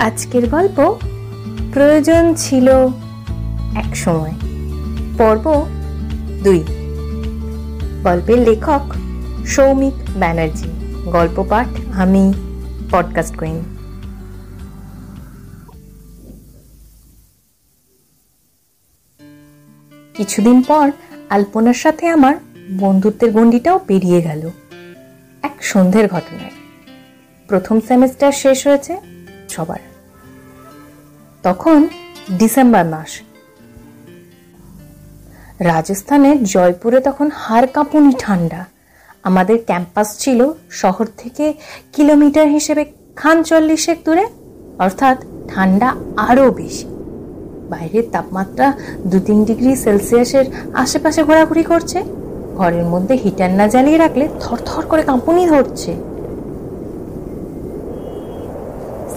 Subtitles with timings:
[0.00, 0.98] আজকের গল্প
[1.72, 2.68] প্রয়োজন ছিল
[3.76, 4.32] এক সময়।
[5.18, 5.66] পর্ব
[6.44, 6.64] দুই।
[8.02, 8.80] গল্পের লেখক
[9.46, 10.68] সৌমিক ব্যানার্জি।
[11.04, 12.32] গল্প পাঠ আমি,
[12.90, 13.64] পডকাস্ট কুইন।
[20.14, 20.90] কিছুদিন পর
[21.30, 22.36] আলপনার সাথে আমার
[22.78, 24.50] বন্ধুত্বের গণ্ডিটাও পেরিয়ে গেল
[25.42, 26.50] এক সন্ধ্যের ঘটনায়।
[27.48, 29.00] প্রথম সেমিস্টার শেষ হয়েছে
[29.48, 29.89] সবার।
[31.42, 31.88] তখন
[32.30, 33.20] ডিসেম্বর মাস।
[35.60, 38.64] রাজস্থানের জয়পুরে তখন হাড় কাঁপুনি ঠান্ডা।
[39.22, 41.54] আমাদের ক্যাম্পাস ছিল শহর থেকে
[41.92, 42.84] কিলোমিটার হিসেবে
[43.16, 44.26] খান চল্লিশেক দূরে,
[44.78, 46.86] অর্থাৎ ঠান্ডা আরও বেশি।
[47.70, 48.72] বাইরের তাপমাত্রা
[49.06, 52.02] দু তিন ডিগ্রি সেলসিয়াসের আশেপাশে ঘোরাঘুরি করছে।
[52.56, 55.92] ঘরের মধ্যে হিটার না জ্বালিয়ে রাখলে থরথর করে কাঁপুনি ধরছে।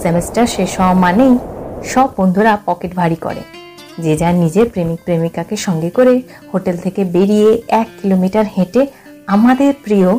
[0.02, 1.38] সেমেস্টার শেষ হওয়া মানেই
[1.84, 3.40] সব বন্ধুরা পকেট ভারী করে।
[3.98, 6.22] যে যার নিজের প্রেমিক প্রেমিকাকে সঙ্গে করে
[6.54, 8.86] হোটেল থেকে বেরিয়ে এক কিলোমিটার হেঁটে
[9.26, 10.18] আমাদের প্রিয়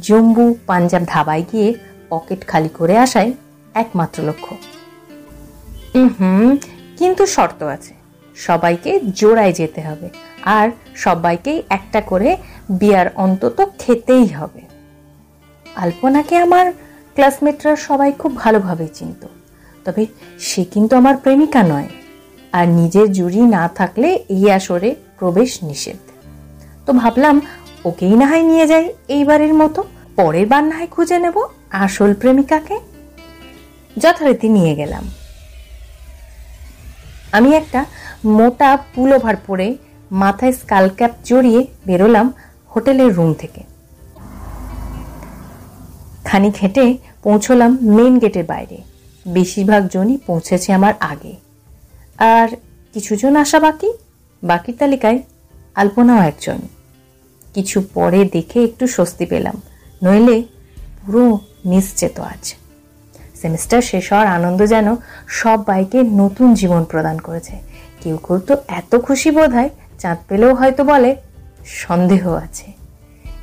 [0.00, 1.74] জম্বু পাঞ্জাব ধাবায় গিয়ে
[2.08, 3.32] পকেট খালি করে আসায়
[3.74, 4.56] একমাত্র লক্ষ্য।
[6.20, 6.56] হুম,
[6.96, 7.94] কিন্তু শর্ত আছে।
[8.36, 10.08] সবাইকে জোড়ায় যেতে হবে
[10.42, 12.36] আর সবাইকেই একটা করে
[12.70, 14.60] বিয়ার অন্তত খেতেই হবে।
[15.76, 16.72] আলপনাকে আমার
[17.14, 19.26] ক্লাসমেটরা সবাই খুব ভালোভাবে চিনত।
[19.86, 20.02] তবে
[20.38, 21.88] সে কিন্তু আমার প্রেমিকা নয়।
[22.52, 26.00] আর নিজের জুড়ি না থাকলে এই আসরে প্রবেশ নিষেধ।
[26.86, 27.36] তো ভাবলাম
[27.84, 29.80] ওকেই না হয় নিয়ে যাই এইবারের মতো,
[30.16, 31.36] পরের বার না হয় খুঁজে নেব
[31.70, 32.76] আসল প্রেমিকাকে।
[33.96, 35.04] যথারীতি নিয়ে গেলাম।
[37.32, 37.80] আমি একটা
[38.24, 39.68] মোটা পুলোভার পরে
[40.22, 42.26] মাথায় স্কাল ক্যাপ জড়িয়ে বেরোলাম
[42.72, 43.62] হোটেলের রুম থেকে।
[46.24, 46.84] খানিক হেঁটে
[47.22, 48.78] পৌঁছলাম মেন গেটের বাইরে।
[49.26, 51.36] বেশিরভাগ জনই পৌঁছেছে আমার আগে।
[52.18, 52.48] আর
[52.94, 53.92] কিছুজন আসা বাকি?
[54.42, 55.18] বাকির তালিকায়
[55.74, 56.58] আলপনাও একজন।
[57.54, 59.62] কিছু পরে দেখে একটু স্বস্তি পেলাম।
[60.02, 60.42] নইলে
[61.02, 62.54] পুরো নিশ্চেত আজ।
[63.42, 64.96] সেমিস্টার শেষ হওয়ার আনন্দ যেন
[65.28, 67.56] সব বাইকে নতুন জীবন প্রদান করেছে।
[68.00, 71.16] কেউ কেউ তো এত খুশি বোধ হয় চাঁদ পেলেও হয়তো বলে,
[71.66, 72.72] সন্দেহ আছে।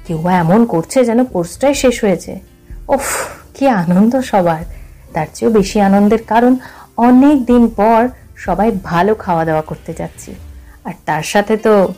[0.07, 2.39] কেউ এমন করছে যেন কোর্সটাই শেষ হয়েছে।
[2.87, 4.82] ওফ কি আনন্দ সবার।
[5.13, 6.55] তার চেয়েও বেশি আনন্দের কারণ
[6.97, 10.35] অনেক দিন পর সবাই ভালো খাওয়া দাওয়া করতে যাচ্ছি।
[10.83, 11.93] আর তার সাথে তো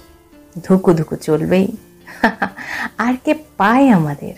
[0.64, 1.68] ধুকু ধুকু চলবেই।
[2.98, 4.34] আর কে পায় আমাদের?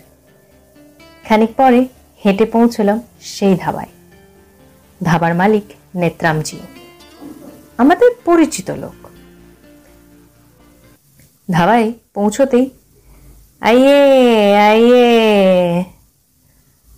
[1.28, 1.88] খানিক পরে
[2.24, 3.88] হেঁটে পৌঁছলাম সেই ধাবায়।
[5.02, 6.58] ধাবার মালিক নেত্রামজি।
[7.78, 8.98] আমাদের পরিচিত লোক।
[11.50, 12.70] ধাবায় পৌঁছতেই
[13.60, 13.98] আইয়ে
[14.56, 15.08] আইয়ে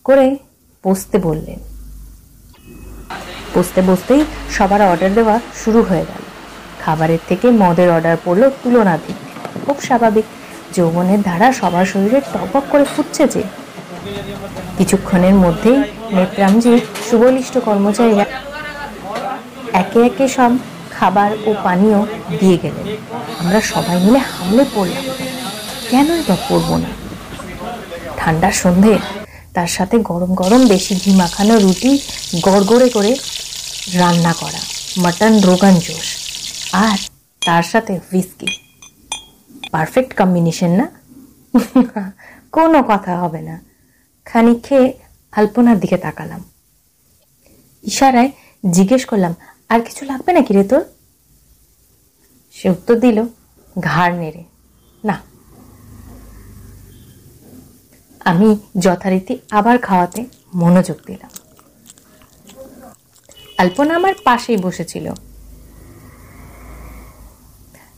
[0.05, 0.37] করে
[0.85, 1.59] বসতে বললেন।
[3.55, 4.25] বসতে বসতেই
[4.57, 6.23] সবার অর্ডার দেওয়া শুরু হয়ে গেল।
[6.85, 9.17] খাবারের থেকে মদের অর্ডার পড়ল তুলনাধিক
[9.65, 10.25] খুব স্বাভাবিক,
[10.77, 13.43] যৌবনের ধারা সবার শরীরে টপক করে ফুটছে যে।
[14.79, 15.79] কিছুক্ষণের মধ্যেই
[16.13, 18.27] নেত্রামজি সুবলিষ্ট কর্মচারীরা
[19.73, 20.51] একে একে সব
[20.97, 21.99] খাবার ও পানীয়
[22.41, 22.87] দিয়ে গেলেন।
[23.41, 25.05] আমরা সবাই মিলে হামলে পড়লাম।
[25.91, 26.91] কেনই বা পড়ব না?
[28.17, 28.99] ঠান্ডার সন্ধে
[29.55, 31.99] তার সাথে গরম গরম বেশি ঘি মাখানো রুটি
[32.43, 33.17] গড়গড়ে করে
[33.95, 34.59] রান্না করা।
[34.97, 36.17] মাটন রোগান জোশ।
[36.73, 36.99] আর
[37.47, 38.47] তার সাথে হুইস্কি
[39.71, 40.91] পারফেক্ট কম্বিনেশন না?
[42.53, 43.61] কোনো কথা হবে না।
[44.25, 44.93] খানিক খেয়ে
[45.33, 46.45] আলপনার দিকে তাকালাম।
[47.83, 48.31] ইশারায়
[48.71, 49.35] জিজ্ঞেস করলাম,
[49.69, 50.85] আর কিছু লাগবে নাকি রে তোর?
[52.53, 53.25] সে উত্তর দিল,
[53.81, 54.45] ঘাড় নেড়ে।
[55.05, 55.30] না।
[58.21, 58.49] আমি
[58.79, 60.21] যথারীতি আবার খাওয়াতে
[60.55, 61.33] মনোযোগ দিলাম।
[63.59, 65.07] আলপনা আমার পাশেই বসেছিল।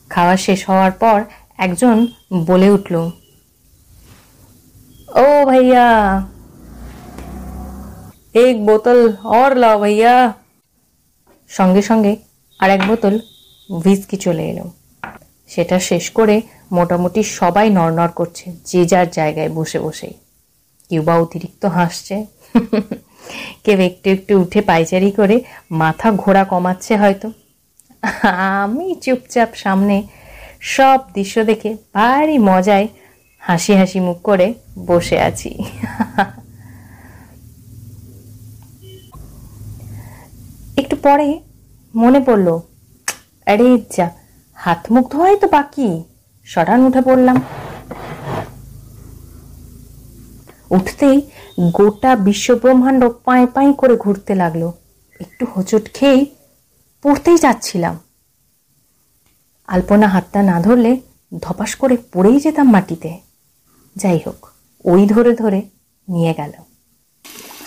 [0.09, 1.19] খাওয়া শেষ হওয়ার পর
[1.57, 2.07] একজন
[2.47, 2.95] বলে উঠল,
[5.15, 5.87] ও ভাইয়া,
[8.33, 10.33] এক বোতল অর লাও ভাইয়া।
[11.49, 12.13] সঙ্গে সঙ্গে
[12.59, 13.19] আর এক বোতল
[13.69, 14.65] হুইস্কি চলে এলো।
[15.49, 16.41] সেটা শেষ করে
[16.73, 20.13] মোটামুটি সবাই নড়নড় করছে, যে যার জায়গায় বসে বসেই।
[20.89, 22.15] কেউ বা অতিরিক্ত হাসছে।
[23.63, 25.35] কেউ একটু একটু উঠে পাইচারি করে
[25.71, 27.27] মাথা ঘোরা কমাচ্ছে হয়তো।
[28.53, 29.95] আমি চুপচাপ সামনে
[30.59, 32.87] সব দৃশ্য দেখে ভারী মজায়
[33.39, 34.47] হাসি হাসি মুখ করে
[34.85, 35.51] বসে আছি।
[40.77, 41.27] একটু পরে
[41.95, 42.47] মনে পড়ল,
[43.45, 43.67] আরে
[43.97, 44.07] যা,
[44.57, 45.89] হাত মুখ ধোয়াই তো বাকি।
[46.45, 47.41] সরান, উঠে পড়লাম।
[50.69, 51.21] উঠতেই
[51.71, 54.71] গোটা বিশ্বব্রহ্মাণ্ড পাঁয় পাঁয় করে ঘুরতে লাগল।
[55.19, 56.25] একটু হোঁচট খেয়েই
[57.01, 57.99] পড়তেই যাচ্ছিলাম।
[59.67, 60.99] আলপনা হাতটা না ধরলে
[61.41, 63.19] ধপাস করে পড়েই যেতাম মাটিতে।
[63.95, 64.47] যাই হোক,
[64.85, 65.61] ওই ধরে ধরে
[66.09, 66.51] নিয়ে গেল।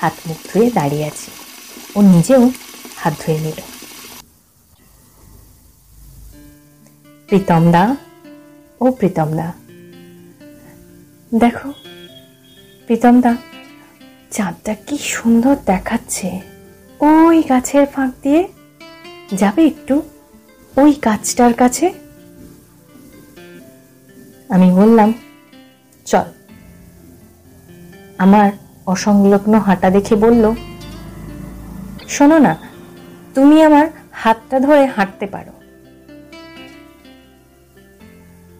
[0.00, 1.30] হাত মুখ ধুয়ে দাঁড়িয়ে আছি।
[1.96, 2.50] ও নিজেও
[2.96, 3.60] হাত ধুয়ে নিল।
[7.28, 7.96] প্রীতম দা
[8.80, 9.52] ও প্রীতম দা।
[11.34, 11.72] দেখো,
[12.86, 13.36] প্রীতম দা,
[14.30, 16.40] চাঁদটা কি সুন্দর দেখাচ্ছে।
[17.00, 18.48] ওই গাছের ফাঁক দিয়ে
[19.34, 20.02] যাবে একটু?
[20.76, 21.86] ওই গাছটার কাছে?
[24.48, 25.12] আমি বললাম,
[26.04, 26.28] চল।
[28.18, 28.50] আমার
[28.86, 30.54] অসংলগ্ন হাঁটা দেখে বলল,
[32.08, 32.56] শোনো না,
[33.34, 35.55] তুমি আমার হাতটা ধরে হাঁটতে পারো।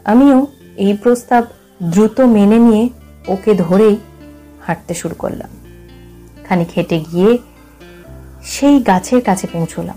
[0.06, 1.44] আমিও এই প্রস্তাব
[1.82, 2.88] দ্রুত মেনে নিয়ে
[3.28, 3.96] ওকে ধরেই
[4.66, 5.50] হাঁটতে শুরু করলাম।
[6.44, 7.38] খানিক হেঁটে গিয়ে
[8.42, 9.96] সেই গাছের কাছে পৌঁছলাম।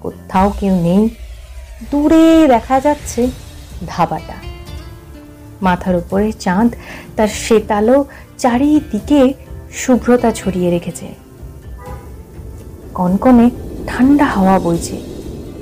[0.00, 1.08] কোথাও কেউ নেই।
[1.90, 3.30] দূরে দেখা যাচ্ছে
[3.86, 4.34] ধাবাটা।
[5.62, 6.74] মাথার উপরে চাঁদ
[7.16, 8.04] তার শেতালো
[8.38, 9.34] চারিদিকে
[9.72, 11.14] শুভ্রতা ছড়িয়ে রেখেছে।
[12.94, 13.50] কনকনে
[13.86, 15.00] ঠান্ডা হাওয়া বইছে,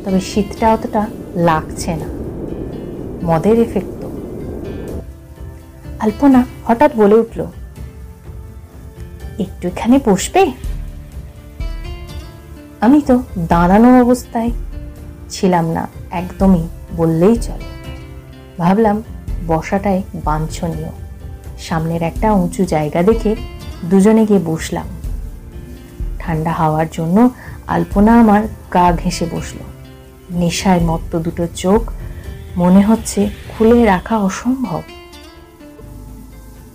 [0.04, 2.15] তবে শীতটা অতটা লাগছে না।
[3.22, 4.08] মদের এফেক্ট তো।
[5.98, 7.46] আলপনা হঠাৎ বলে উঠল
[9.38, 10.52] একটু এখানে বসবে?
[12.80, 14.50] আমি তো দাঁড়ানো অবস্থায়
[15.30, 17.66] ছিলাম না, একদমই বললেই চলে।
[18.58, 19.02] ভাবলাম
[19.46, 20.90] বসাটাই বাঞ্ছনীয়।
[21.58, 23.36] সামনের একটা উঁচু জায়গা দেখে
[23.84, 24.86] দুজনে গিয়ে বসলাম।
[26.18, 27.30] ঠান্ডা হাওয়ার জন্য
[27.66, 28.42] আলপনা আমার
[28.72, 29.58] গা ঘেঁষে বসল।
[30.30, 31.90] নেশায় মত্ত দুটো চোখ
[32.56, 34.82] মনে হচ্ছে খুলে রাখা অসম্ভব।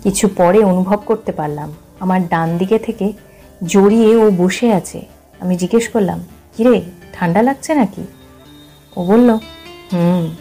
[0.04, 3.14] কিছু পরে অনুভব করতে পারলাম। আমার ডান দিকে থেকে
[3.64, 5.06] জড়িয়ে ও বসে আছে।
[5.40, 6.24] আমি জিজ্ঞেস করলাম,
[6.58, 6.82] কিরে,
[7.14, 8.04] ঠান্ডা লাগছে নাকি?
[8.98, 9.30] ও বলল,
[9.94, 10.36] হুম।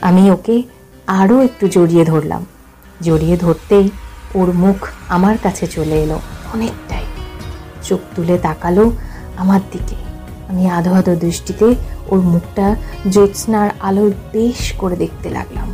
[0.00, 0.62] আমি ওকে
[1.06, 2.46] আরও একটু জড়িয়ে ধরলাম।
[3.00, 3.90] জড়িয়ে ধরতেই
[4.34, 6.20] ওর মুখ আমার কাছে চলে এলো
[6.54, 7.04] অনেকটাই।
[7.82, 8.92] চোখ তুলে তাকালো
[9.36, 10.09] আমার দিকে।
[10.50, 11.74] আমি আধো আধো দৃষ্টিতে
[12.08, 12.76] ওর মুখটা
[13.10, 15.68] জ্যোৎস্নার আলোয় বেশ করে দেখতে লাগলাম।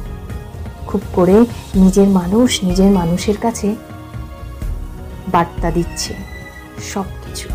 [0.87, 1.37] খুব করে
[1.75, 3.69] নিজের মানুষ নিজের মানুষের কাছে
[5.29, 6.15] বার্তা দিচ্ছে
[6.93, 7.49] সব কিছু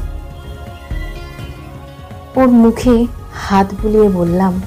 [2.36, 2.96] ওর মুখে
[3.48, 4.62] হাত বুলিয়ে বললাম,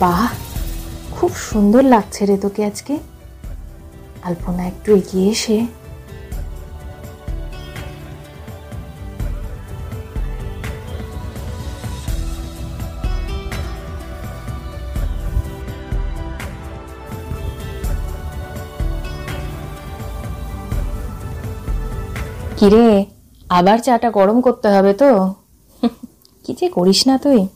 [0.00, 0.26] বাহ,
[1.12, 2.98] খুব সুন্দর লাগছে রে তোকে আজকে।
[4.22, 5.56] আলপনা একটু এগিয়ে এসে
[22.56, 23.04] কিরে,
[23.48, 25.34] আবার চাটা গরম করতে হবে তো?
[26.44, 27.46] কি যে করিস না তুই?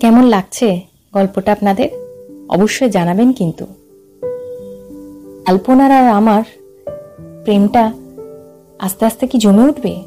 [0.00, 0.80] কেমন লাগছে
[1.12, 1.88] গল্পটা আপনাদের?
[2.48, 3.66] অবশ্যই জানাবেন কিন্তু।
[5.46, 6.42] আলপনার আর আমার
[7.44, 7.92] প্রেমটা
[8.78, 10.02] আস্তে আস্তে কি জমে উঠবে?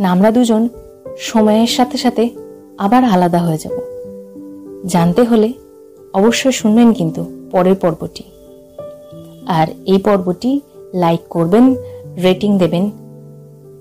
[0.00, 0.68] না আমরা দুজন
[1.18, 2.30] সময়ের সাথে সাথে
[2.78, 3.72] আবার আলাদা হয়ে যাব।
[4.86, 5.52] জানতে হলে
[6.14, 8.24] অবশ্যই শুনবেন কিন্তু পরের পর্বটি।
[9.46, 10.60] আর এই পর্বটি
[10.94, 11.74] লাইক করবেন
[12.22, 12.90] রেটিং দেবেন।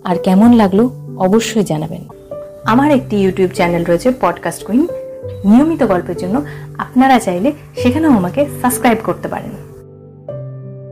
[0.03, 2.07] আর কেমন লাগল অবশ্যই জানাবেন।
[2.65, 4.87] আমার একটি ইউটিউব চ্যানেল রয়েছে পডকাস্ট কুইন।
[5.45, 6.41] নিয়মিত গল্পের জন্য
[6.77, 9.51] আপনারা চাইলে সেখানেও আমাকে সাবস্ক্রাইব করতে পারেন।